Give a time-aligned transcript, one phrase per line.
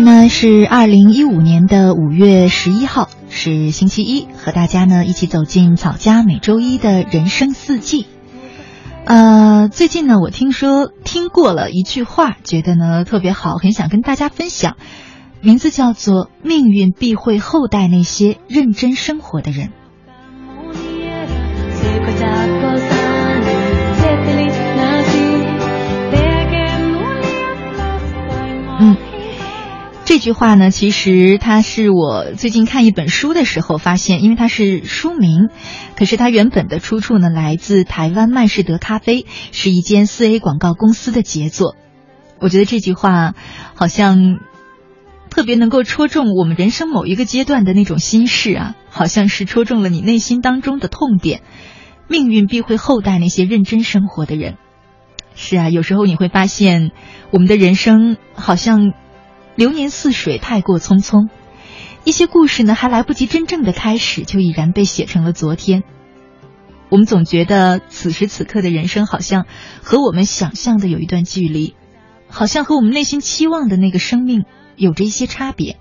[0.00, 8.06] 天呢是二零一五年的五月十一号，是星期一，和大家呢一起走进草家每周一的人生四季。
[9.04, 14.78] 呃，最近呢，我听说听过了一句话，觉得呢特别好，很想跟大家分享，
[15.42, 19.68] 名字叫做“命运必会厚待那些认真生活的人”。
[30.10, 35.50] 这句话呢，其实它是我最近看一本书的时候发现，因为它是书名，
[35.94, 41.76] 可是它原本的出处呢来自台湾曼士德咖啡，是一间四 A 广告公司的杰作。
[42.40, 43.36] 我觉得这句话
[43.76, 44.40] 好像
[45.30, 51.40] 特别能够戳中我们人生某一个阶段的那种心事啊，好像是戳中了你内心当中的痛点。
[52.08, 54.56] 命运必会厚待那些认真生活的人。
[55.36, 56.90] 是啊，有时候你会发现，
[57.30, 58.92] 我们的人生好像。
[59.56, 61.28] 流年似水，太过匆匆。
[62.04, 65.82] 一些故事呢，还来不及真正的开始，就已然被写成了昨天。
[66.88, 69.46] 我们总觉得此时此刻的人生，好像
[69.82, 71.74] 和我们想象的有一段距离，
[72.28, 74.44] 好像和我们内心期望的那个生命
[74.76, 75.78] 有着一些差别。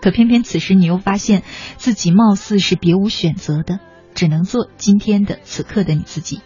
[0.00, 1.42] 可偏偏此时，你又发现
[1.76, 3.80] 自己貌似是别无选择的，
[4.14, 6.40] 只能做今天的此刻的你自己。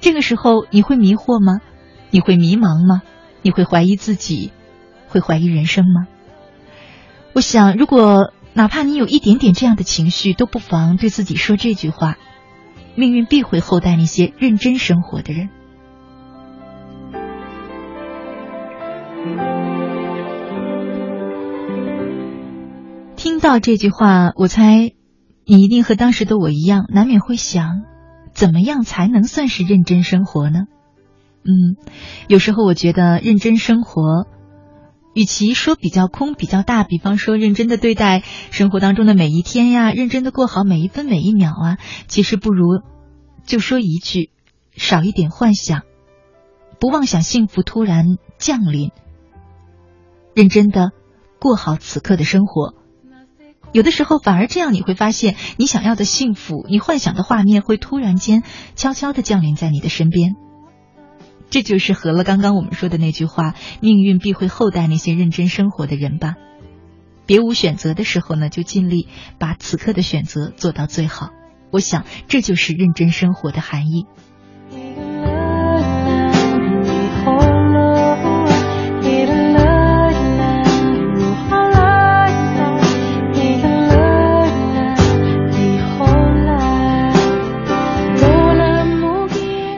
[0.00, 1.60] 这个时候，你会迷惑吗？
[2.10, 3.02] 你会迷茫吗？
[3.42, 4.52] 你会怀疑自己？
[5.16, 6.06] 会怀疑人生吗？
[7.32, 12.18] 我想，如果哪怕你有一点点这样的情绪，都不妨对自己说这句话：
[12.94, 15.48] 命运必会厚待那些认真生活的人。
[23.16, 24.92] 听到这句话，我猜
[25.46, 27.84] 你一定和当时的我一样，难免会想：
[28.34, 30.64] 怎么样才能算是认真生活呢？
[31.44, 31.76] 嗯，
[32.28, 34.26] 有时候我觉得认真生活。
[35.16, 42.82] 与其说比较空、比较大，比方说认真的对待生活当中的每一天呀，认真的过好每一分每一秒啊，其实不如
[43.46, 44.28] 就说一句：
[44.76, 45.84] 少一点幻想，
[46.78, 48.90] 不妄想幸福突然降临，
[50.34, 50.90] 认真的
[51.40, 52.74] 过好此刻的生活。
[53.72, 58.42] 有的时候反而这样，你会发现你想要的幸福，你幻想的画面会突然间
[58.74, 60.34] 悄悄的降临在你的身边。
[61.48, 66.34] 这就是合了刚刚我们说的那句话：命运必会厚待那些认真生活的人吧。
[67.26, 69.08] 别无选择的时候呢，就尽力
[69.38, 71.30] 把此刻的选择做到最好。
[71.72, 74.06] 我想，这就是认真生活的含义。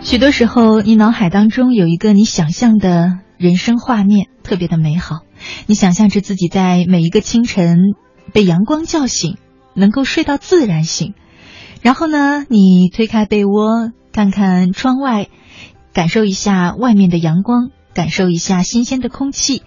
[0.08, 5.16] 许多时候，你脑海当中有一个你想象的人生画面，特别的美好。
[5.66, 7.76] 你想象着自己在每一个清晨
[8.32, 9.37] 被阳光叫醒，
[9.75, 11.12] 能够睡到自然醒。
[11.82, 15.28] 然后呢，你推开被窝，看看窗外，
[15.93, 19.62] 感受一下外面的阳光，感受一下新鲜的空气，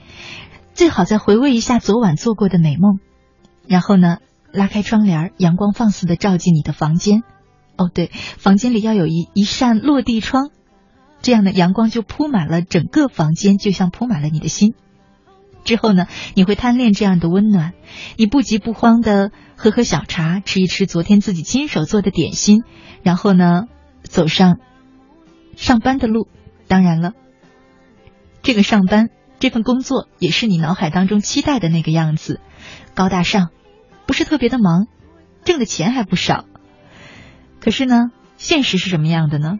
[0.74, 2.98] 最好再回味一下昨晚做过的美梦。
[3.68, 4.18] 然后呢，
[4.52, 7.22] 拉开窗帘，阳光放肆的照进你的房间。
[7.78, 10.50] 哦，对，房间里要有一一扇落地窗，
[11.22, 14.74] 这样的阳光就铺满了整个房间，就像铺满了你的心。
[15.64, 17.74] 之后呢，你会贪恋这样的温暖，
[18.18, 22.64] 你不急不慌的喝喝小茶，吃一吃昨天自己亲手做的点心，
[23.04, 23.68] 然后呢，
[24.02, 24.58] 走上
[25.56, 26.28] 上班的路。
[26.68, 27.14] 当然了，
[28.42, 29.10] 这个上班
[29.40, 32.40] 这份工作也是你脑海当中期待的那个样子，
[32.96, 33.50] 高大上，
[34.08, 34.88] 不是特别的忙，
[35.44, 36.46] 挣的钱还不少。
[37.62, 39.60] 可是呢，现实是什么样的呢？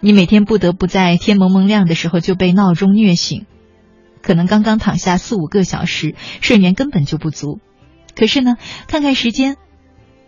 [0.00, 3.46] 你每天不得不在天蒙蒙亮的时候就被闹钟虐醒。
[4.20, 7.60] 可能刚刚躺下四五个小时，睡眠根本就不足。
[8.16, 8.56] 可是呢，
[8.88, 9.56] 看看时间，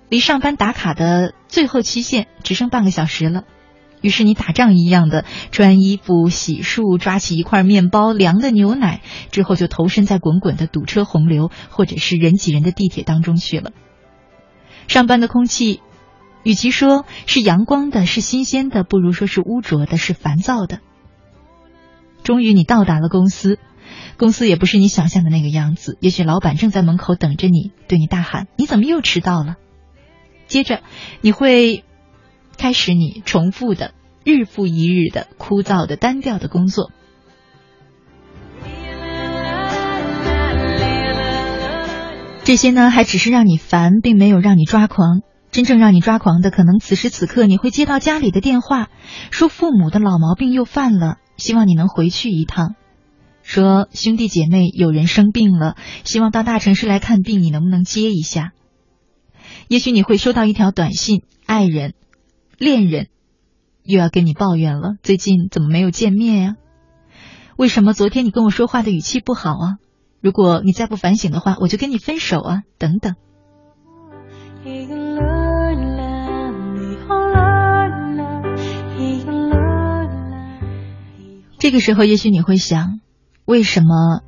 [0.08, 3.42] 离上班打卡的最后期限只剩半个小时了。
[4.00, 9.00] 于是你打仗一样的穿衣服、洗漱，抓起一块面包、凉的牛奶，
[9.32, 13.72] 之后就投身在滚滚的堵车洪流或者是人挤人的地铁当中去了。
[14.86, 15.80] 上班的空气，
[16.48, 20.78] 与其说是阳光的、是新鲜的，不如说是污浊的、是烦躁的。
[22.24, 23.58] 终于，你到达了公司。
[24.16, 29.56] 公司也不是你想象的那个样子，也许老板正在门口等着你，对你大喊：“你怎么又迟到了？”
[30.48, 30.80] 接着，
[31.20, 31.84] 你会
[32.56, 33.92] 开始你重复的、
[34.24, 36.90] 日复一日的枯燥的、单调的工作。
[42.42, 45.20] 这些呢，还只是让你烦，并没有让你抓狂。
[45.50, 48.88] 真正让你抓狂的，可能此时此刻你会接到家里的电话，
[49.30, 52.74] 说父母的老毛病又犯了，希望你能回去一趟。
[53.42, 58.52] 说兄弟姐妹有人生病了，希望到大城市来看病，你能不能接一下？
[59.68, 61.94] 也许你会收到一条短信，爱人、
[62.58, 63.08] 恋人
[63.82, 66.56] 又要跟你抱怨了，最近怎么没有见面呀？
[67.56, 69.76] 为什么昨天你跟我说话的语气不好啊？
[70.20, 72.62] 如果你再不反省的话，我就跟你分手啊！
[72.78, 73.14] 等等。
[81.58, 83.00] 这个时候，也许你会想。
[83.44, 84.20] 为什么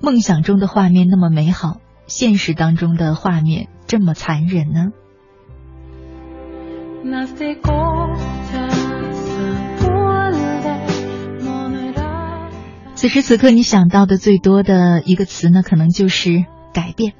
[0.00, 4.90] 梦想中的画面那么美好，现实当中的画面这么残忍呢？
[12.96, 16.44] 此时此刻，你想到的最多的一个词呢，可能就是
[16.74, 17.12] 改变。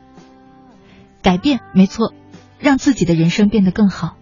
[1.23, 2.13] 改变，没错，
[2.59, 4.17] 让自己的人生变得更好。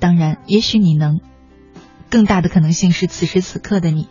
[0.00, 1.20] 当然，也许你能，
[2.08, 4.08] 更大的可能性是此时此刻的你。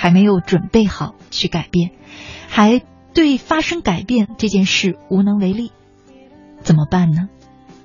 [0.00, 1.90] 还没有准备好去改变，
[2.48, 2.80] 还
[3.12, 5.72] 对发生改变这件事无能为力，
[6.62, 7.28] 怎么办呢？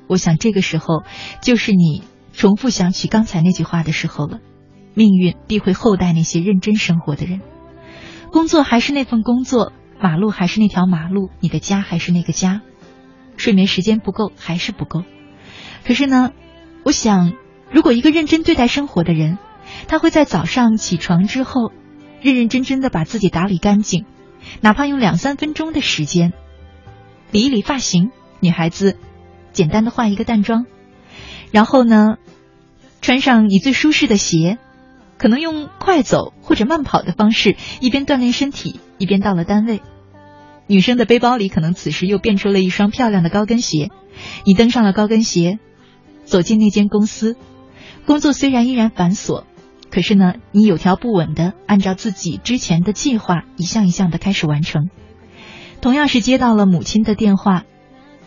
[0.05, 1.01] 我想这个时候
[1.41, 4.41] 就是你重复想起刚才那句话的时候了。
[4.93, 7.41] 命运必会厚待那些认真生活的人。
[8.31, 12.61] 工作还是那份工作，马路还是那条马路，你的家还是那个家，
[13.37, 15.03] 睡眠时间不够还是不够。
[15.83, 16.31] 可是呢，
[16.83, 17.33] 我想，
[17.71, 19.39] 如果一个认真对待生活的人，
[19.87, 21.71] 他会在早上起床之后。
[22.23, 24.05] 认认真真的把自己打理干净，
[24.61, 26.31] 哪怕用两三分钟的时间，
[27.31, 28.97] 理一理发型，女孩子
[29.51, 30.65] 简单的化一个淡妆，
[31.51, 32.15] 然后呢，
[33.01, 34.57] 穿上你最舒适的鞋，
[35.17, 39.81] 可能用快走或者慢跑的方式，一边锻炼身体，一边到了单位。
[40.65, 43.89] 女生的背包里可能此时又变出了一双漂亮的高跟鞋，
[44.45, 45.59] 你登上了高跟鞋，
[46.23, 47.35] 走进那间公司，
[48.05, 49.43] 工作虽然依然繁琐。
[49.93, 54.89] 可是呢，你有条不紊的按照自己之前的计划一项一项的开始完成。
[55.81, 57.65] 同样是接到了母亲的电话，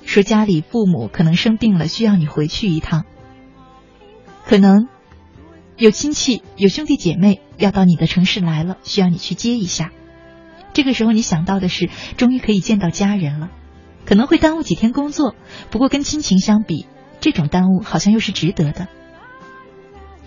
[0.05, 3.05] 说家里父母可能生病了，需要你回去一趟。
[4.45, 4.87] 可能
[5.77, 9.91] 有亲戚、有兄弟姐妹要到你的城市来了，需要你去接一下。
[10.73, 13.51] 这个时候你想到的是，终于可以见到家人了，
[14.05, 15.35] 可能会耽误几天工作，
[15.73, 16.87] 不过跟亲情相比，
[17.21, 18.87] 这种耽误好像又是值得的。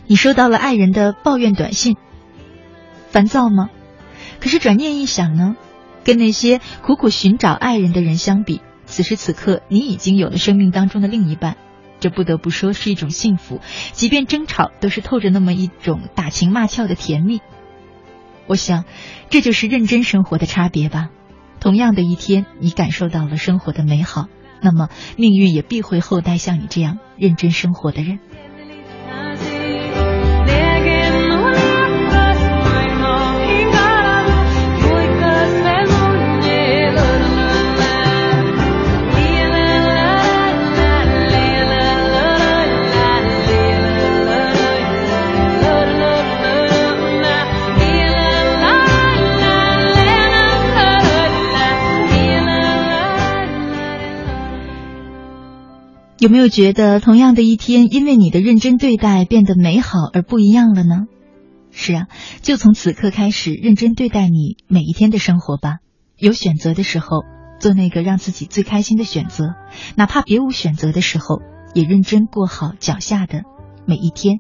[0.10, 1.96] 你收到了爱人的抱怨短信，
[3.12, 3.70] 烦躁吗？
[4.40, 5.56] 可是转念一想呢，
[6.04, 11.58] 跟那些苦苦寻找爱人的人相比，此时此刻你已经有了生命当中的另一半，
[12.00, 13.62] 这不得不说是一种幸福。
[13.92, 17.40] 即便争吵，都是透着那么一种打情骂俏的甜蜜。
[18.48, 18.86] 我想，
[19.30, 21.10] 这就是认真生活的差别吧。
[21.60, 24.26] 同样的一天，你感受到了生活的美好，
[24.60, 28.18] 那么命运也必会厚待像你这样认真生活的人。
[56.20, 61.06] 有没有觉得同样的一天，因为你的认真对待，变得美好而不一样了呢？
[61.72, 62.08] 是啊，
[62.42, 65.78] 就从此刻开始，认真对待你每一天的生活吧。
[66.18, 67.24] 有选择的时候，
[67.62, 69.54] 做那个让自己最开心的选择；
[69.96, 71.42] 哪怕别无选择的时候，
[71.74, 73.44] 也认真过好脚下的
[73.86, 74.40] 每一天。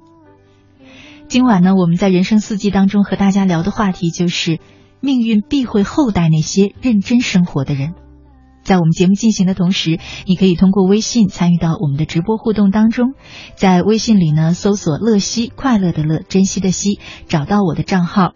[1.29, 4.59] 今晚呢，我们在人生四季当中和大家聊的话题就是：
[4.99, 7.93] 命运必会厚待那些认真生活的人。
[8.69, 9.97] 在我们节目进行的同时，
[10.27, 13.15] 你可以通过微信参与到我们的直播互动当中。
[13.55, 18.33] 在微信里呢，搜索“乐西”，快乐的乐，珍惜的惜，找到我的账号。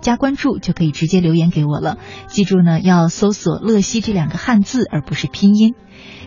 [0.00, 1.98] 加关注就可以直接留言给我了。
[2.28, 5.74] 记住呢，要搜索“乐西”这两个汉字，而不是拼音。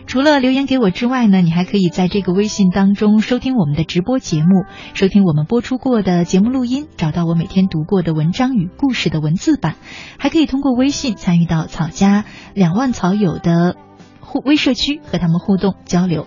[0.06, 9.76] 除了留言给我之外呢，你还可以在这个微信当中收听我们的直播节目，收听我们播出过的节目录音，找到我每天读过的文章与故事的文字版，
[10.18, 13.76] 还可以通过微信参与到草家两万草友的
[14.20, 16.26] 互微社区，和他们互动交流。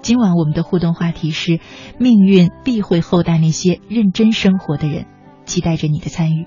[0.00, 1.60] 今晚我们的互动话题是：
[1.98, 5.04] 命运必会厚待那些认真生活的人。
[5.48, 6.46] 期待着你的参与。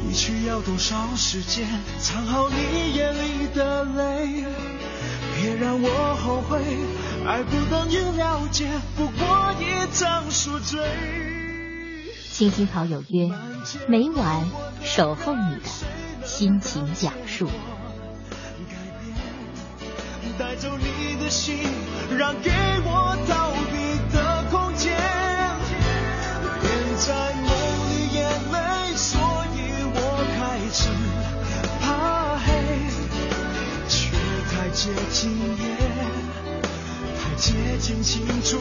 [0.00, 1.66] 你需要多少时间
[1.98, 4.44] 藏好你眼里的泪？
[5.34, 6.62] 别让我后悔，
[7.26, 10.80] 爱不等于了解，不过一场宿醉。
[12.30, 13.30] 倾听好友约，
[13.88, 14.50] 每晚
[14.82, 15.62] 守候你的
[16.24, 17.48] 心情讲述。
[20.38, 21.58] 带走你的心，
[22.16, 22.50] 让给
[22.84, 23.81] 我逃避
[30.74, 30.88] 只
[31.82, 32.50] 怕黑，
[33.88, 34.16] 却
[34.50, 35.76] 太接近夜，
[37.20, 38.56] 太接近清楚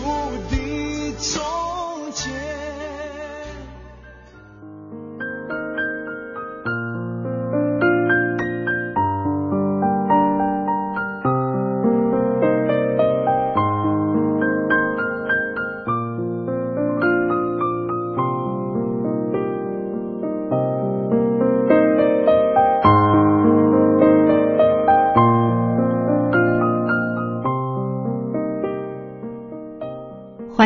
[0.49, 0.57] 的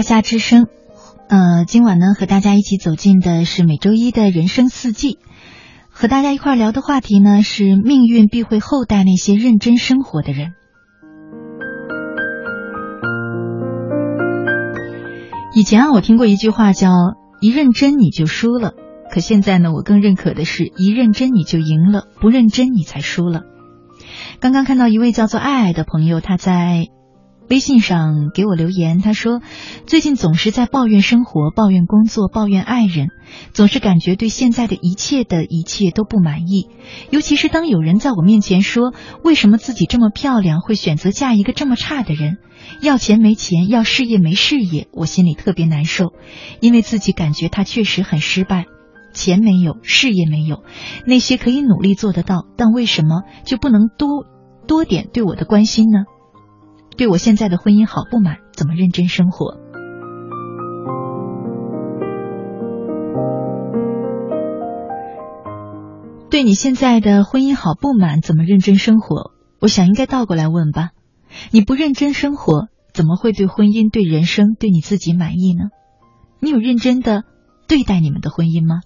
[0.05, 0.67] 夏之声，
[1.29, 5.17] 呃，今晚呢和大家一起走进的是每周一的人生四季，
[5.89, 10.53] 和大家一块聊的话题呢是命运必会厚待那些认真生活的人。
[15.55, 16.91] 以前啊，我听过一句话叫
[17.41, 18.73] “一认真你就输了”，
[19.11, 23.41] 可现在呢，我更认可的是一认真你就赢了，不认真你才输了。
[24.39, 26.89] 刚刚看到一位叫做爱爱的朋友，他在。
[27.47, 29.41] 微信上给我留言，他说
[29.85, 33.09] 最近总是在抱怨生活、抱怨工作、抱怨爱人，
[33.53, 36.69] 总是感觉对现在的一切的一切都不满意。
[37.11, 42.37] 尤其是当有人在我面前说为什么自己这么漂亮会选择嫁一个这么差的人，
[42.81, 46.13] 要钱没钱，要事业没事业，我心里特别难受，
[46.61, 48.65] 因为自己感觉他确实很失败，
[49.13, 50.63] 钱没有，事业没有，
[51.05, 54.25] 那些可以努力做得到，但为什么就不能多
[54.67, 56.05] 多点对我的关心呢？
[56.97, 59.57] 对我现在的婚姻好不满，怎么认真生活？
[66.29, 69.31] 对你现在的婚姻好不满，怎么认真生活？
[69.59, 70.91] 我想应该倒过来问吧。
[71.51, 75.69] 你不认真生活，怎么会对婚姻、对人生、对你自己满意呢？
[76.39, 77.23] 你有认真的
[77.67, 78.81] 对待你们的婚姻吗？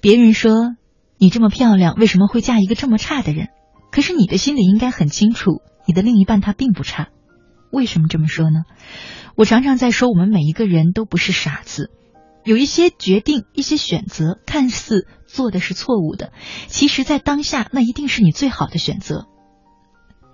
[0.00, 0.74] 别人说
[1.18, 3.48] 你这么漂亮，为什么会嫁一个这么差的人？
[3.90, 7.08] 可是你的心里应该很清楚，你的另一半他并不差。
[7.70, 8.64] 为什么这么说呢？
[9.36, 11.90] 我常常在说，我们每一个人都不是傻子，
[12.44, 16.32] 有一些决定、一些选择，看似做的是错误的，
[16.66, 19.26] 其实在当下那一定是你最好的选择。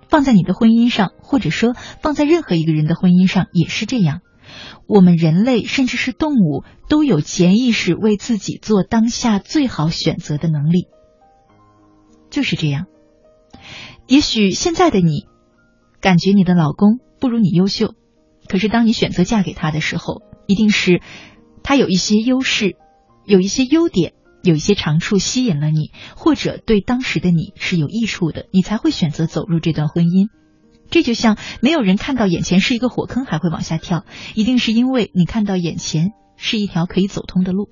[0.09, 4.21] 放在你的婚姻上，或者说放在任何一个人的婚姻上也是这样。
[4.87, 10.87] 我们人类甚至是动物都有潜意识为自己做当下最好选择的能力，
[12.29, 12.85] 就是这样。
[14.07, 15.25] 也许现在的你
[15.99, 17.93] 感觉你的老公不如你优秀，
[18.47, 21.01] 可是当你选择嫁给他的时候，一定是
[21.63, 22.75] 他有一些优势，
[23.25, 24.13] 有一些优点。
[24.43, 30.29] 有一些长处吸引了你，或者对当时的你是有益处的，你才会选择走入这段婚姻。
[30.89, 34.05] 这就像没有人看到眼前是一个火坑还会往下跳，
[34.35, 37.67] 一定是因为你看到眼前是一条可以走通的路。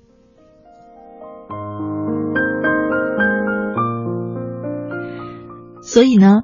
[5.80, 6.40] 所以呢，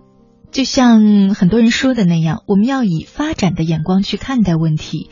[0.52, 5.08] 就像很多人说的那样，我们要以发展的眼光去看待问题。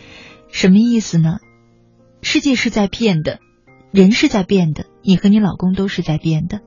[0.52, 1.38] 什么意思呢？
[2.20, 3.40] 世界是在变的。
[3.90, 6.60] 人是在变的，你和你老公都是在变的。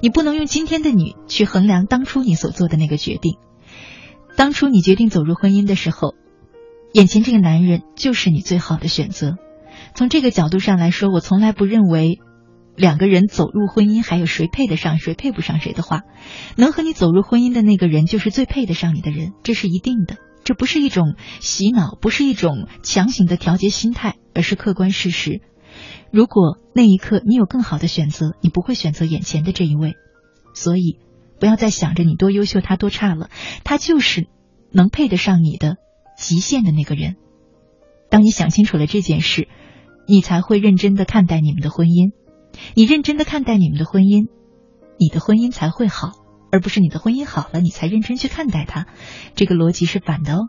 [0.00, 3.38] 你不能用今天的你去衡量当初你所做的那个决定。
[4.36, 6.14] 当初你决定走入婚姻的时候，
[6.92, 9.36] 眼前这个男人就是你最好的选择。
[9.94, 12.20] 从这个角度上来说，我从来不认为
[12.76, 16.02] 两个人走入婚姻还有谁配得上谁配不上谁的话。
[16.56, 20.16] 能和你走入婚姻的那个人就是最配得上你的人，这是一定的。
[20.44, 25.40] 这不是一种洗脑，不是一种强行的调节心态，而是客观事实。
[26.10, 29.94] 如果那一刻你有更好的选择，你不会选择眼前的这一位，
[30.52, 30.98] 所以
[31.40, 33.30] 不要再想着你多优秀，他多差了，
[33.64, 34.28] 他就是
[34.70, 35.76] 能配得上你的
[36.18, 37.16] 极限的那个人。
[38.10, 39.48] 当你想清楚了这件事，
[40.06, 42.12] 你才会认真的看待你们的婚姻。
[42.74, 44.28] 你认真的看待你们的婚姻，
[44.98, 46.12] 你的婚姻才会好，
[46.50, 48.86] 而不是你的婚姻好了，你才认真去看待它。
[49.34, 50.48] 这个逻辑是反的哦。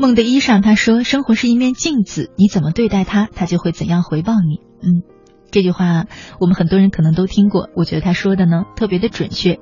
[0.00, 5.02] 梦的衣裳，他说：“生活是一面镜子，你怎么对待它，它就会怎样回报你。”嗯，
[5.50, 6.06] 这句话
[6.38, 7.70] 我们很多人可能都听过。
[7.74, 9.58] 我觉得他说的呢特别的准确，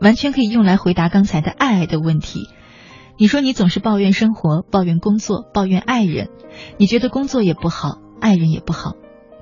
[0.00, 2.48] 完全可以用来回答刚才的爱爱的问题。
[3.16, 6.28] 你说你总是抱怨生活，抱怨工作，抱怨爱人，
[6.76, 8.94] 你觉得工作也不好，爱人也不好，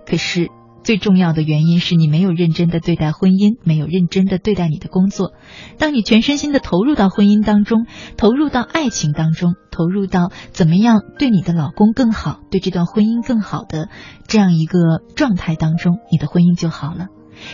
[0.07, 0.51] 可是。
[0.87, 5.33] 最重要的原因是你没有认真的对待婚姻，没有认真的对待你的工作。
[5.79, 13.89] 当你全身心的投入到婚姻当中，投入到爱情当中，投入到怎么样对你的老公更好，对这段婚姻更好的
[14.29, 14.79] 这样一个
[15.17, 17.09] 状态当中，你的婚姻就好了。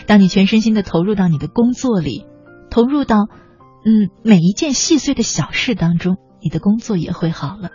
[0.07, 2.27] 当你全身心的投入到你的工作里，
[2.71, 7.71] 投入到嗯每一件细碎的小事当中，你的工作也会好了，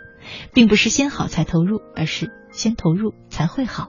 [0.54, 3.88] 并不是先好才投入，而是先投入才会好。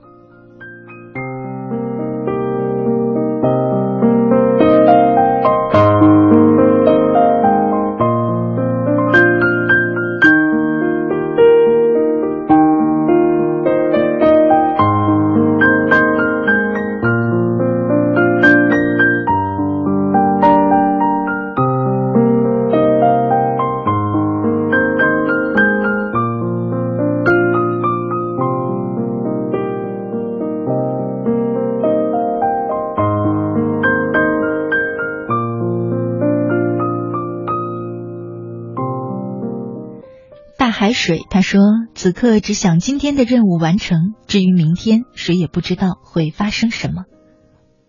[42.00, 47.04] 此刻只想今天的任务完成，至于明天，谁也不知道会发生什么。”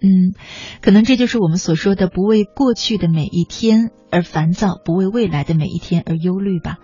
[0.03, 0.35] 嗯，
[0.83, 6.79] 可能这就是我们所说的不为过去的每一天而烦躁，不为未来的每一天而忧虑吧。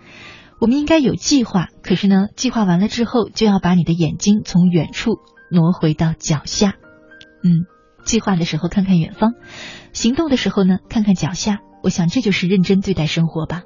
[0.60, 5.16] 我们应该有计划，可是呢，计划完了之后，就要把你的眼睛从远处
[5.50, 6.74] 挪回到脚下。
[7.42, 7.66] 嗯，
[8.04, 9.32] 计划的时候看看远方，
[9.92, 11.58] 行动的时候呢，看看脚下。
[11.82, 13.64] 我想这就是认真对待生活吧。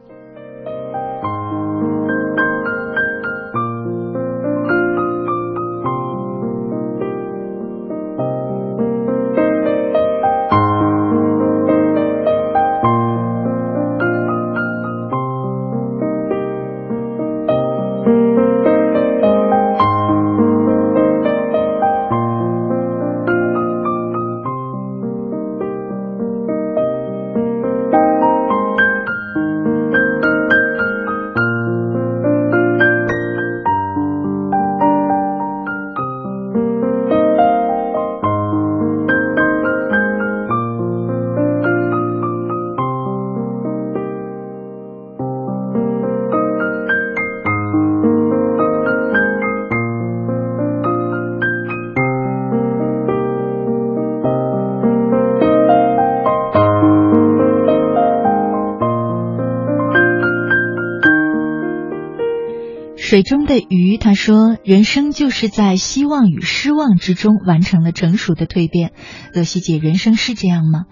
[63.10, 68.92] 水中的鱼，他说：“人生就是在希望与失望之中完成了成熟的蜕变。”
[69.34, 70.84] 乐西姐，人生是这样吗？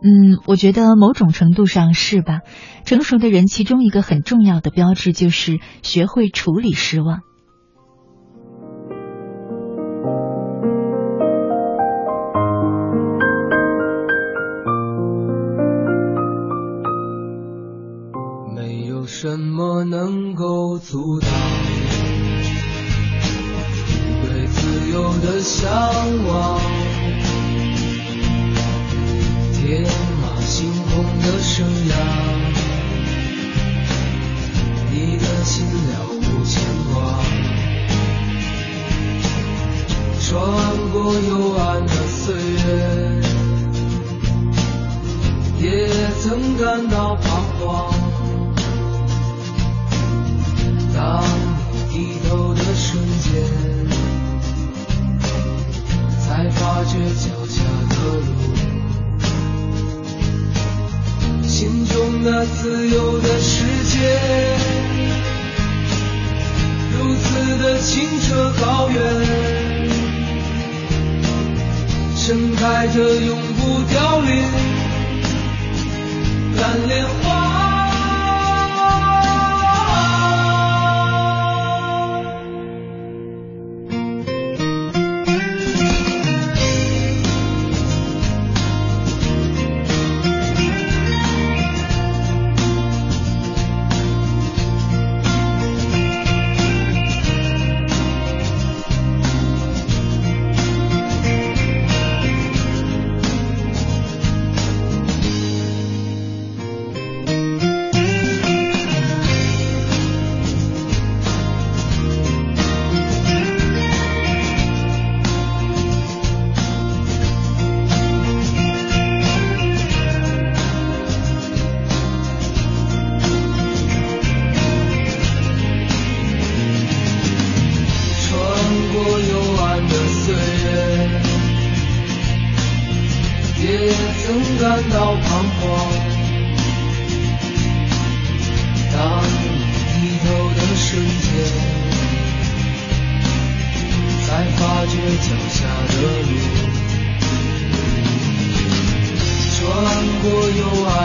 [0.00, 2.42] 嗯，我觉得某种程度上是吧。
[2.84, 7.22] 成熟的人，其中一个很重要的标志就是学会处理失望。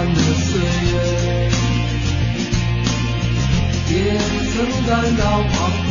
[0.05, 1.21] 的岁月。
[3.93, 4.17] 也
[4.53, 4.55] 曾
[4.87, 5.90] 感到彷徨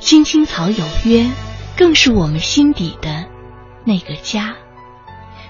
[0.00, 1.30] 青青草有约，
[1.76, 3.26] 更是我们心底的
[3.84, 4.56] 那个家。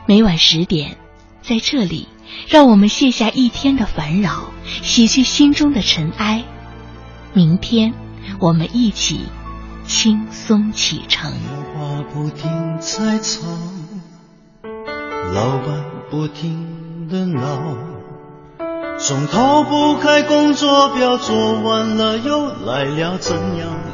[0.06, 0.96] 每晚十点，
[1.42, 2.08] 在这里，
[2.48, 6.44] 让我们卸下一天的烦扰，洗去心中的尘埃。
[7.32, 7.94] 明天，
[8.40, 9.26] 我们一起
[9.86, 11.32] 轻松启程。
[12.12, 13.42] 不停在吵，
[15.34, 17.76] 老板不停的闹，
[18.98, 23.68] 总逃不开工作表，做完了又来了，怎样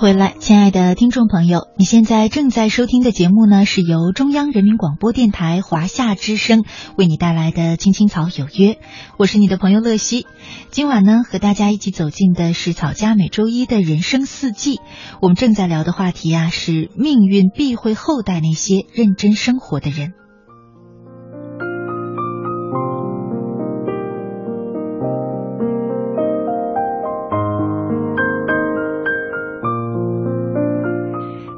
[0.00, 6.64] 回来，亲爱的听众朋友，你现在正在收听的节目呢，是由中央人民广播电台华夏之声
[6.96, 8.72] 为你带来的《青青草有约》，
[9.18, 10.26] 我是你的朋友乐西。
[10.70, 14.80] 今晚呢，和大家一起走进的是草家每周一的人生四季。
[15.20, 20.14] 我们正在聊的话题啊，是命运必会厚待那些认真生活的人。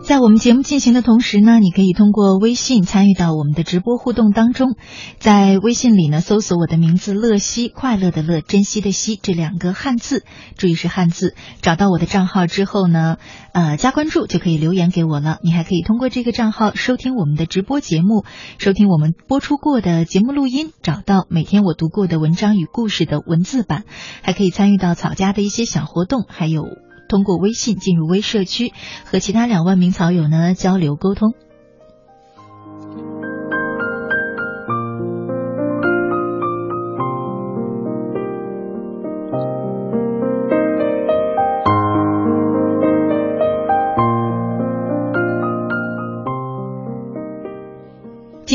[0.04, 4.76] 在我们节目进行的同时呢，你可以通过微信参与到我们的直播互动当中。
[5.18, 10.24] 在微信里呢，搜索我的名字“乐西”，快乐的乐，珍惜的惜这两个汉字，
[10.58, 11.34] 注意是汉字。
[11.62, 13.16] 找到我的账号之后呢，
[13.52, 15.38] 呃，加关注就可以留言给我了。
[15.42, 18.24] 你还可以通过这个账号收听我们的直播节目，
[18.58, 23.84] 收听我们播出过的节目录音，找到每天我读过的文章与故事的文字版，
[24.22, 26.64] 还可以参与到草家的一些小活动，还有。
[27.12, 28.72] 通过微信进入微社区，
[29.04, 31.34] 和其他两万名草友呢交流沟通。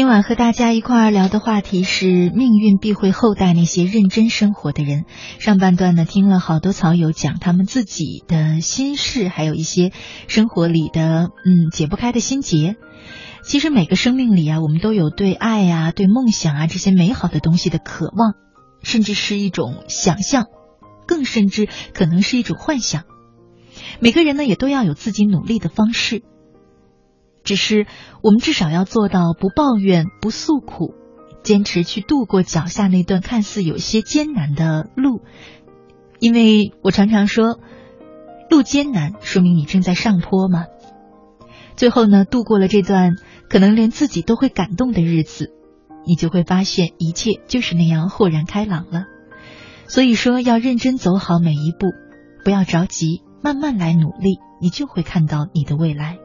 [0.08, 5.04] 今晚和大家一块儿聊的话题是命运必会厚待那些认真生活的人。
[5.38, 9.92] 上半段呢，听了好多草友讲他们自己的心事，还有一些
[10.30, 12.78] 生活里的嗯解不开的心结。
[13.44, 18.36] 其实每个生命里啊，我们都有对爱呀、对梦想啊这些美好的东西的渴望，
[18.82, 20.46] 甚至是一种想象，
[21.06, 23.04] 更甚至可能是一种幻想。
[24.00, 26.24] 每个人呢，也都要有自己努力的方式。
[27.48, 27.88] 只是
[28.22, 30.94] 我们至少要做到不抱怨、不诉苦，
[31.44, 35.22] 坚持去度过脚下那段看似有些艰难的路。
[36.20, 37.58] 因为我常常说，
[38.50, 40.66] 路艰难，说明你正在上坡嘛。
[41.78, 43.14] 最后呢，度过了这段
[43.50, 45.54] 可能连自己都会感动的日子，
[46.06, 49.06] 你就会发现一切就是那样豁然开朗了。
[49.88, 51.94] 所以说，要认真走好每一步，
[52.44, 56.18] 不要着急，慢慢来努力，你就会看到你的未来。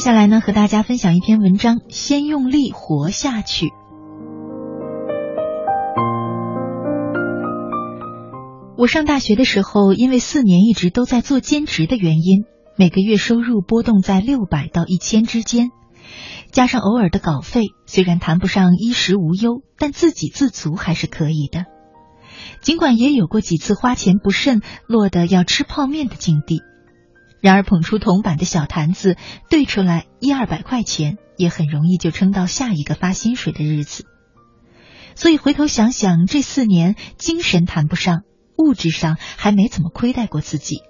[0.00, 3.68] 下来呢，和大家分享一篇文章：先用力活下去。
[8.78, 12.44] 我上大学的时候，因为四年一直都在做兼职的原因，
[12.78, 15.70] 每个月收入波动在六百到一千之间。
[16.50, 21.66] 加上偶尔的稿费，虽然谈不上衣食无忧，但自给自足还是可以的。
[22.62, 26.62] 尽管也有过几次花钱不慎，落得要吃泡面的境地，
[27.40, 29.16] 然而捧出铜板的小坛子，
[29.48, 34.04] 兑出来一二百块钱，也很容易就撑到下一个发薪水的日子。
[35.14, 38.22] 所以回头想想，这四年精神谈不上，
[38.56, 40.82] 物质上还没怎么亏待过自己。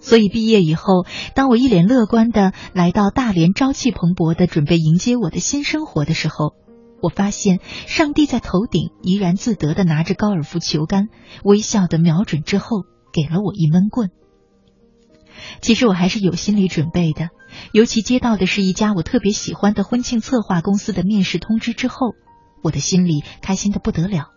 [0.00, 1.04] 所以毕业以后，
[1.34, 6.54] 当我一脸乐观的来到大连，朝气蓬勃的准备迎接我的新生活的时候，
[7.02, 11.08] 我发现上帝在头顶怡然自得的拿着高尔夫球杆，
[11.44, 14.08] 微笑的瞄准之后，给了我一闷棍。
[15.60, 17.28] 其实我还是有心理准备的，
[17.72, 22.14] 尤其接到的是一家我特别喜欢的婚庆策划公司的面试通知之后，
[22.62, 24.30] 我的心里开心的不得了。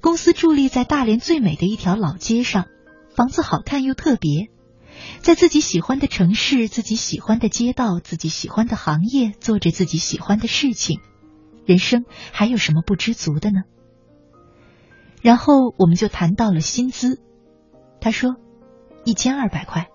[0.00, 2.66] 公司伫立在大连最美的一条老街上，
[3.14, 4.48] 房子好看又特别。
[5.20, 11.00] 在自己喜欢的城市、自己喜欢的街道、自己喜欢的行业，做着自己喜欢的事情，
[11.66, 13.62] 人生还有什么不知足的呢？
[15.22, 17.20] 然后我们就谈到了薪资，
[18.00, 18.36] 他说
[19.04, 19.88] 一千二百块。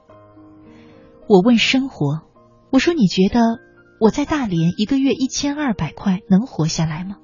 [1.27, 2.21] 我问生活，
[2.69, 3.39] 我说你觉得
[3.99, 7.15] 我在大连一个月一千二百块能活下来吗？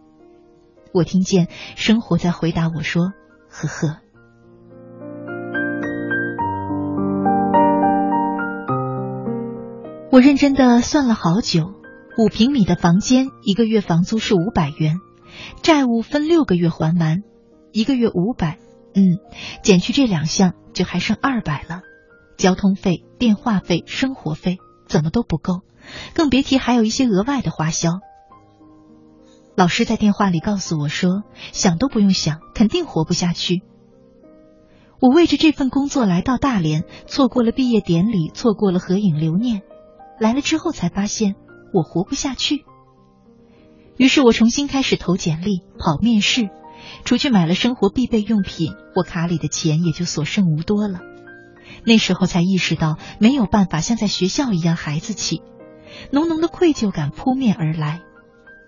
[0.93, 3.11] 我听见生活在回答我说
[3.49, 3.97] ：“呵呵。”
[10.11, 11.73] 我认真的算了好久，
[12.17, 14.95] 五平米的房间，一个月房租是五百元，
[15.61, 17.17] 债务分六个月还完，
[17.71, 18.57] 一个月五百，
[18.95, 19.19] 嗯，
[19.61, 21.81] 减去这两项就还剩二百了。
[22.39, 25.59] 交通费、电话费、生活费怎么都不够，
[26.13, 27.99] 更别提还有一些额外的花销。
[29.55, 33.61] 老师在电话里告诉我说：“想都不用想，肯定活不下去。”
[35.01, 39.61] 我为着这份工作来到大连，错过了毕业典礼，错过了合影留念。
[40.17, 41.35] 来了之后才发现
[41.73, 42.63] 我活不下去，
[43.97, 46.49] 于是我重新开始投简历、跑面试，
[47.03, 51.01] 除去买了生活必备用品，我卡里的钱也就所剩无多了。
[51.85, 55.41] 那时候才意识到没有办法像在学校一样孩子气，
[56.11, 58.01] 浓浓的愧疚感扑面而来，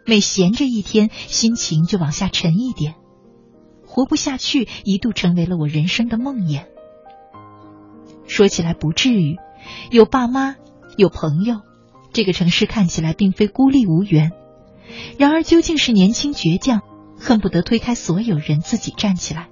[0.06, 2.96] 每闲着一天，心情就往下沉一点，
[3.86, 6.66] 活不下去一度成为了我人生的梦魇。
[8.28, 9.38] 说起来不至于，
[9.90, 10.56] 有爸妈。
[10.98, 11.62] 有朋友，
[12.12, 14.34] 这个城市看起来并非孤立无援。
[15.18, 16.82] 然而，究竟是年轻倔强，
[17.18, 19.48] 恨不得推开所有人自己站起来。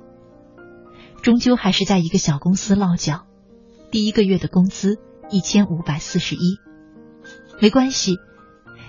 [1.23, 3.25] 终究还是在一个小公司落脚，
[3.91, 4.99] 第一个月的工资
[5.31, 6.59] 一千五百四十一。
[7.59, 8.17] 没关系，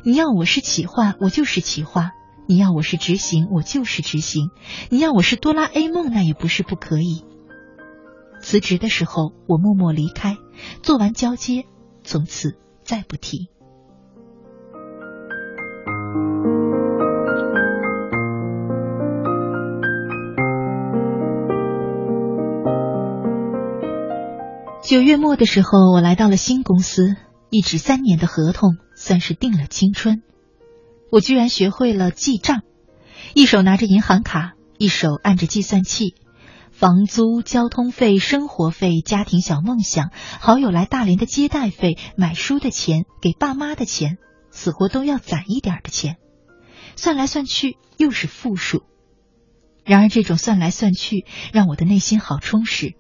[0.05, 2.11] 你要我是企划，我就是企划；
[2.47, 4.49] 你要我是执行，我就是执行；
[4.91, 7.25] 你要我是哆啦 A 梦，那也不是不可以。
[8.43, 10.37] 辞职的时候，我默默离开，
[10.83, 11.65] 做完交接。
[12.03, 13.49] 从此再不提。
[24.91, 27.15] 九月末的时候，我来到了新公司，
[27.49, 30.21] 一纸三年的合同算是定了青春。
[31.13, 32.63] 我居然学会了记账，
[33.33, 36.17] 一手拿着银行卡，一手按着计算器。
[36.73, 44.19] 房租、交通费、生活费、家庭小梦想、好友来大连的接待费、买书的钱、给爸妈的钱，
[44.51, 46.17] 死活都要攒一点的钱，
[46.97, 48.83] 算来算去又是负数。
[49.85, 52.95] 然而这种算来算去让我的内心好充实，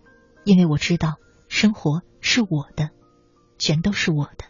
[0.45, 1.15] 因为我知道
[1.51, 2.91] 生活是我的，
[3.59, 4.45] 全都是我的。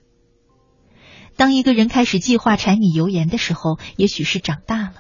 [1.35, 4.97] 当一个人开始计划柴米油盐的时候，也许是长大了，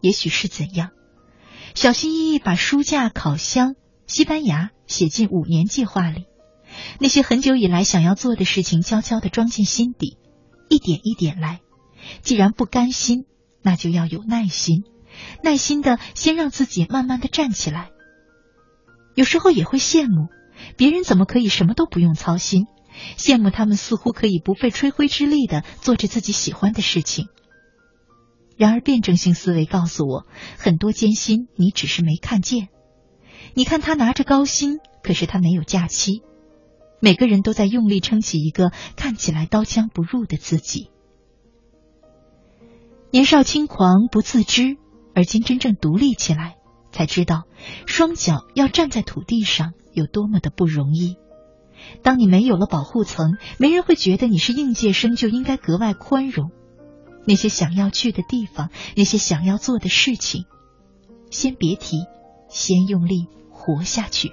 [0.00, 0.90] 也许是怎样。
[1.74, 3.74] 小心翼翼把书架、烤箱、
[4.06, 6.24] 西班牙写进五年计划里，
[6.98, 10.16] 那些很久以来想要做的事情，悄悄的装进心底，
[10.70, 11.60] 一点一点来。
[12.22, 13.26] 既然不甘心，
[13.62, 14.84] 那就要有耐心，
[15.42, 17.90] 耐心的先让自己慢慢的站起来。
[19.14, 20.28] 有时候也会羡慕
[20.76, 22.66] 别人怎么可以什么都不用操心，
[23.16, 27.28] 羡慕他们似乎可以不费吹灰之力的做着自己喜欢的事情。
[28.56, 30.26] 然而，辩证性思维告诉我，
[30.58, 32.68] 很多艰辛你只是没看见。
[33.54, 36.22] 你看他拿着高薪，可是他没有假期。
[37.00, 40.90] 每个人都在用力撑起一个看起来刀枪不入的自己。
[43.10, 44.76] 年少轻狂不自知，
[45.14, 46.54] 而今真正独立起来，
[46.92, 47.42] 才知道
[47.86, 51.16] 双脚要站在土地上有多么的不容易。
[52.02, 56.50] 当你没有了保护层，没人会觉得你是应届生就应该格外宽容。
[57.26, 60.44] 那些想要去的地方，那些想要做的事情，
[61.30, 62.04] 先别提，
[62.48, 64.32] 先用力活下去。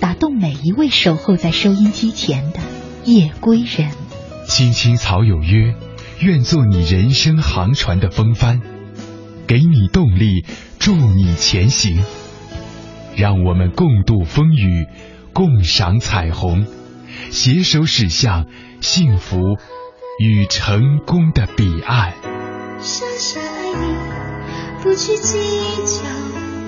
[0.00, 2.60] 打动每一位守候在收音机前的
[3.04, 3.90] 夜归人。
[4.46, 5.74] 青青草有约，
[6.20, 8.60] 愿做你人生航船的风帆，
[9.46, 10.44] 给你动力，
[10.78, 12.02] 助你前行。
[13.16, 14.86] 让我们共度风雨，
[15.32, 16.66] 共赏彩虹，
[17.30, 18.46] 携手驶向
[18.80, 19.38] 幸福
[20.20, 22.14] 与成功的彼岸。
[22.80, 25.38] 傻傻爱你，不去计
[25.84, 26.04] 较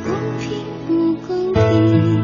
[0.04, 2.19] 公平不公平。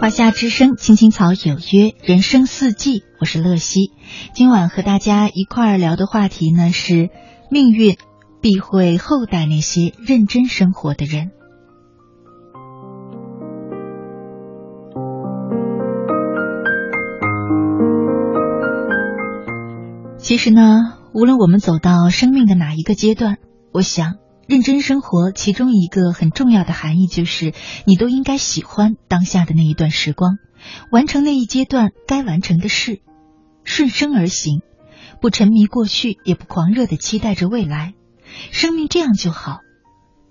[0.00, 3.92] 华夏之声，青青草有约，人生四季，我是乐西。
[4.32, 7.10] 今晚和大家一块儿聊的话题呢是
[7.50, 7.98] 命运
[8.40, 11.32] 必会厚待那些认真生活的人。
[20.16, 23.36] 其实呢，无论我们走到生命的哪一个阶段，
[23.70, 24.19] 我想。
[24.50, 27.54] 认真生活，其中一个很重要的含义就是，
[27.86, 30.38] 你都应该喜欢当下的那一段时光，
[30.90, 33.00] 完成那一阶段该完成的事，
[33.62, 34.60] 顺生而行，
[35.20, 37.94] 不沉迷过去，也不狂热的期待着未来。
[38.50, 39.60] 生命这样就好，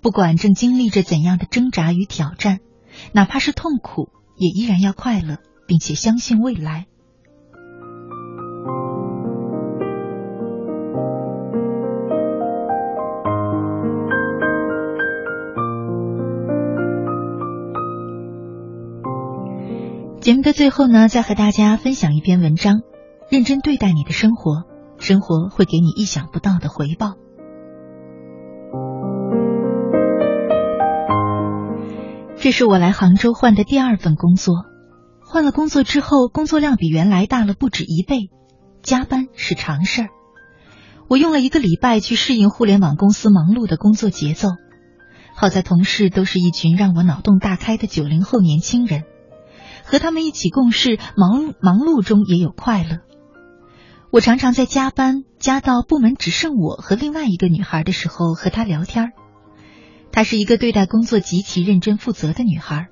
[0.02, 2.58] 不管正经历着怎样的挣扎与挑战，
[3.12, 6.84] 哪怕是痛苦，也依然要快乐，并且相信未来。
[20.20, 22.82] 节目的最后呢，再和大家分享一篇文章：
[23.30, 24.64] 认真对待你的生活，
[24.98, 27.14] 生活会给你意想不到的回报。
[32.36, 34.66] 这是我来杭州换的第二份工作，
[35.24, 38.28] 换了工作之后，工作量比原来大了不止一倍，
[38.82, 40.08] 加班是常事儿。
[41.08, 44.50] 我用了一个礼拜去适应互联网公司忙碌的工作节奏，
[45.34, 49.04] 好在同事都是一群让我脑洞大开的九零后年轻人。
[49.90, 53.00] 和他们一起共事，忙忙碌中也有快乐。
[54.12, 59.10] 我常常在加班加到部门只剩我和另外一个女孩的时候和她聊天。
[60.12, 62.86] 她是一个对待工作极其认真负责的女孩，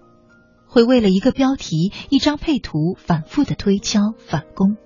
[0.66, 4.76] 会为了一个标题、一张配图反复的推敲返工。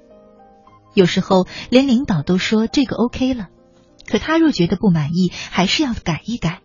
[0.93, 3.49] 有时候连领导都说这个 OK 了，
[4.07, 6.61] 可她若觉得不满意，还是要改一改，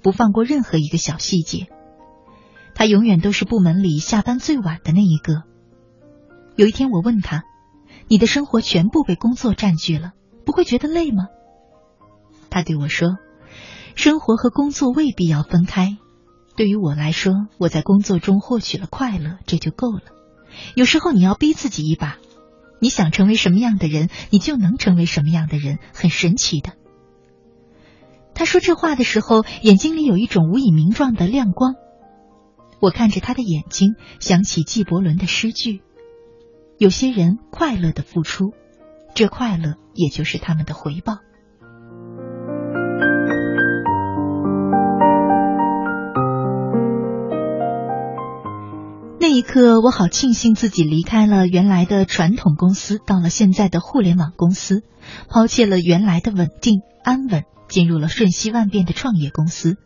[0.00, 1.66] 不放过任何一个小细节。
[2.74, 5.42] 他永远都是部门里下班最晚的那一个。
[6.56, 7.44] 有一天，我问他
[8.08, 10.12] ：“你的生活全部被工作占据了，
[10.44, 11.28] 不会觉得累吗？”
[12.50, 13.16] 他对我说
[13.96, 15.96] ：“生活和工作未必要分开。
[16.56, 20.02] 对于我来说，我在工作中获取了快乐，这就够了。
[20.74, 22.18] 有时候你要逼自己一把，
[22.78, 26.74] 你想成为什么样的人，你就能成为什么样的人，很神奇的。”
[28.34, 31.74] 他说这话的时候，眼睛里有一种无以名状的亮光。
[32.82, 35.82] 我看着他的眼睛，想起纪伯伦的诗句
[36.78, 38.54] ：“有些人快乐的付出，
[39.14, 41.18] 这快乐也就是他们的回报。”
[49.20, 54.82] 那一刻，我好庆幸自己离开了原来的传统公司，到了现在的互联网公司，
[55.28, 59.76] 抛弃了原来的稳定安稳，进入了瞬息万变的创业公司。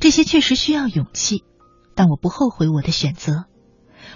[0.00, 1.42] 这些确实需要勇气。
[1.96, 3.46] 但我不后悔我的选择，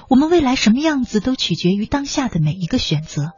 [0.08, 3.32] 我们未来什么样子都取决于当下的每一个选择。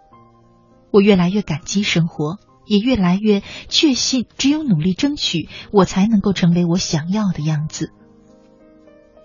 [0.90, 7.92] 我越来越感激生活，也越来越确信，只有努力争取，我才能够成为我想要的样子。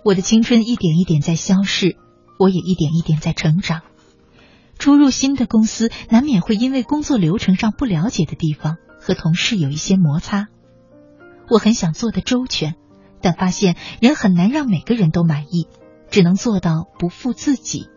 [0.06, 1.98] 我的青春一点一点在消逝，
[2.40, 3.82] 我也一点一点在成长。
[4.78, 10.48] 初入新的公司，难免会因为工作流程上不了解的地方和同事有一些摩擦。
[11.50, 12.76] 我很想做的周全，
[13.22, 15.68] 但发现人很难让每个人都满意，
[16.10, 17.88] 只能做到不负自己。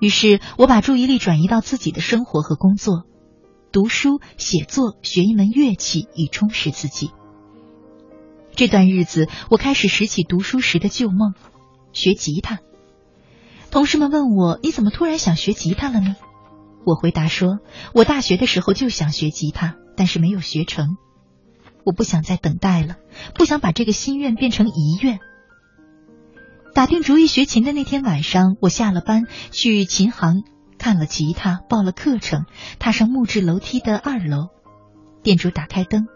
[0.00, 3.04] 于是我把注意力转移到自己的生活和工作，
[3.72, 7.10] 读书、写作、学一门乐器以充实自己。
[8.54, 11.34] 这段日子，我开始拾起读书时的旧梦，
[11.92, 12.60] 学吉他。
[13.70, 16.16] 同事们问我：“你怎么突然想学吉他了呢？”
[16.86, 17.58] 我回答说
[17.92, 20.96] ：“我大学的时候就想学吉他，但是没有学成。
[21.88, 22.96] 我不想再等待了，
[23.34, 25.20] 不想把这个心愿变成遗愿。”
[26.74, 30.42] 打定主意学琴的那天晚上，我下了班去琴行
[30.78, 32.44] 看了吉他，报了课程，
[32.78, 34.48] 踏上木质楼梯的二楼。
[35.22, 36.06] 店主打开灯，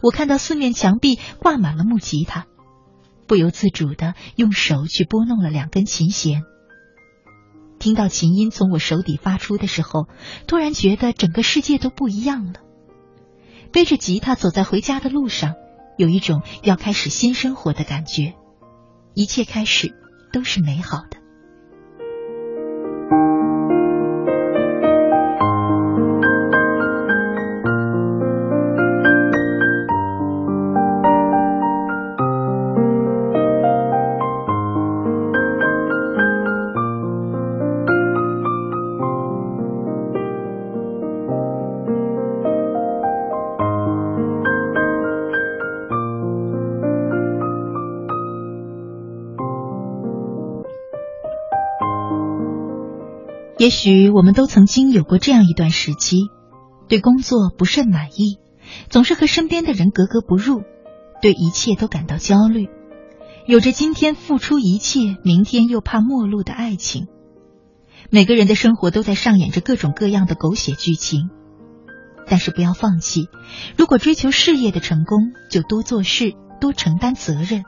[0.00, 2.46] 我看到四面墙壁挂满了木吉他，
[3.26, 6.44] 不由自主的用手去拨弄了两根琴弦。
[7.80, 10.06] 听到琴音从我手底发出的时候，
[10.46, 12.60] 突然觉得整个世界都不一样了。
[13.76, 15.54] 背着吉他走在回家的路上，
[15.98, 18.32] 有一种要开始新生活的感觉，
[19.12, 19.94] 一切开始
[20.32, 21.18] 都是美好的。
[53.66, 56.28] 也许我们都曾经有过这样一段时期，
[56.86, 58.38] 对工作不甚满意，
[58.90, 60.62] 总是和身边的人格格不入，
[61.20, 62.68] 对一切都感到焦虑，
[63.44, 67.08] 有着今天付出一切，明天又怕陌路的爱情。
[68.08, 71.28] 每个人的生活都在上演着各种各样的狗血剧情，
[72.28, 73.26] 但是不要放弃。
[73.76, 77.64] 如果追求事业的成功，就多做事，多承担责任。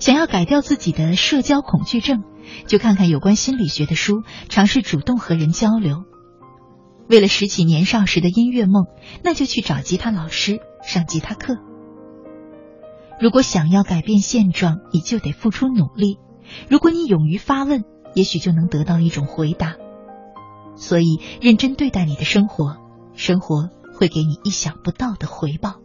[0.00, 2.24] 想要改掉自己的社交恐惧症。
[2.66, 6.04] 就看看有关心理学的书，尝试主动和人交流。
[7.08, 8.86] 为了拾起年少时的音乐梦，
[9.22, 11.58] 那就去找吉他老师上吉他课。
[13.20, 16.18] 如果想要改变现状，你就得付出努力。
[16.68, 17.84] 如果你勇于发问，
[18.14, 19.76] 也许就能得到一种回答。
[20.74, 22.78] 所以，认真对待你的生活，
[23.14, 25.81] 生活会给你意想不到的回报。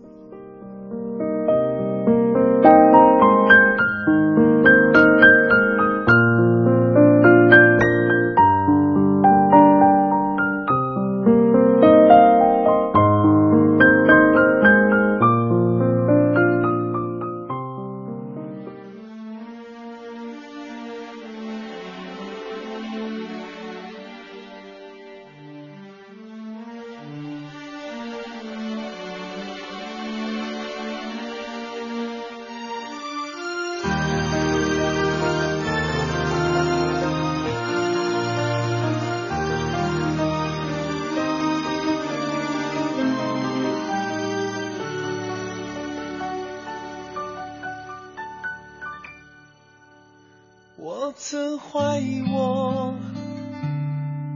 [51.98, 52.93] 爱我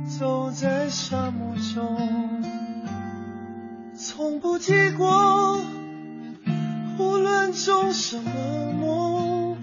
[0.07, 2.43] 走在沙漠中，
[3.95, 5.61] 从不结果，
[6.97, 8.31] 无论种什么
[8.73, 9.57] 梦，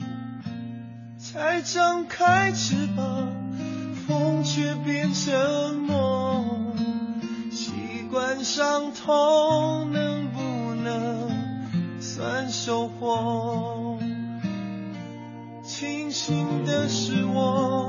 [1.19, 3.33] 才张开翅膀，
[4.07, 6.45] 风却变沉默，
[7.51, 7.73] 习
[8.13, 13.99] 惯伤痛，能不能算收获？
[15.65, 17.88] 庆幸的是我。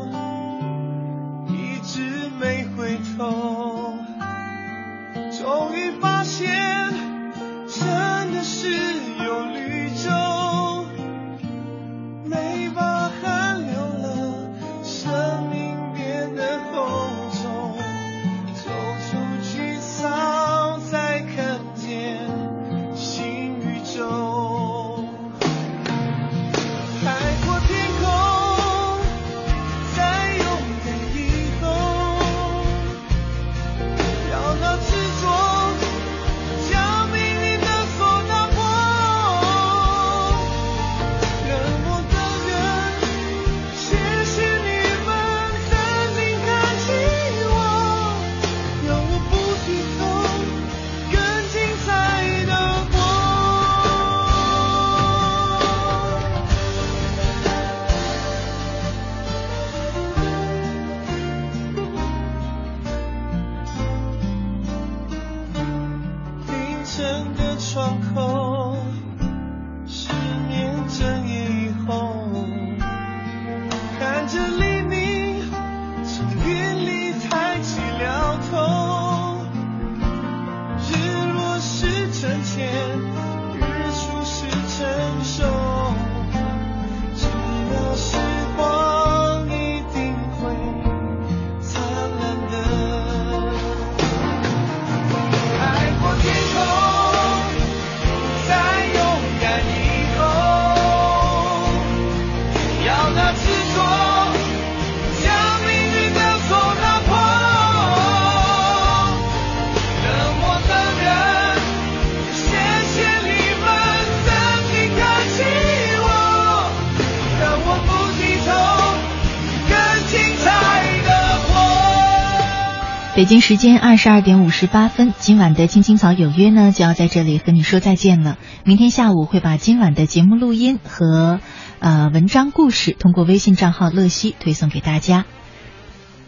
[123.19, 128.37] 北京时间二十二点五十八分，今晚的青青草有约呢，就要在这里和你说再见了。
[128.63, 131.41] 明天下午会把今晚的节目录音和
[131.79, 135.25] 呃文章故事通过微信账号乐西推送给大家。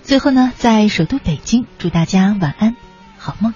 [0.04, 2.76] 最后呢，在首都北京，祝大家晚安，
[3.18, 3.54] 好梦。